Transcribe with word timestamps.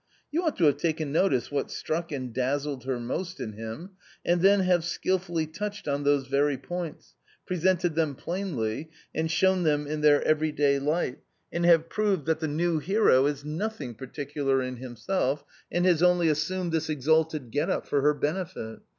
You 0.31 0.41
ought 0.43 0.55
to 0.57 0.63
have 0.63 0.77
taken 0.77 1.11
notice 1.11 1.51
what 1.51 1.69
struck 1.69 2.11
and 2.11 2.33
dazzled 2.33 2.85
her 2.85 2.99
most 2.99 3.39
in 3.39 3.53
him 3.53 3.91
and 4.25 4.41
then 4.41 4.61
have 4.61 4.83
skilfully 4.83 5.45
touched 5.45 5.87
on 5.87 6.03
those 6.03 6.25
very 6.25 6.57
points, 6.57 7.13
presented 7.45 7.93
them 7.93 8.15
plainly, 8.15 8.89
and 9.13 9.29
shown 9.29 9.61
them 9.61 9.85
in 9.85 10.01
their 10.01 10.23
everyday 10.23 10.79
light, 10.79 11.19
and 11.53 11.65
have 11.67 11.87
proved 11.87 12.25
that 12.25 12.39
the 12.39 12.47
new 12.47 12.79
hero 12.79 13.27
is 13.27 13.45
nothing 13.45 13.93
particular 13.93 14.59
in 14.63 14.77
himself, 14.77 15.45
and 15.71 15.85
has 15.85 16.01
only 16.01 16.29
assumed 16.29 16.71
this 16.71 16.89
exalted 16.89 17.51
get 17.51 17.69
up 17.69 17.85
for 17.87 18.01
her 18.01 18.15
benefit. 18.15 18.79